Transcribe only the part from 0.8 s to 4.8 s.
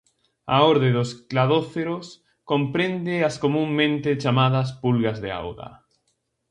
dos cladóceros comprende as comunmente chamadas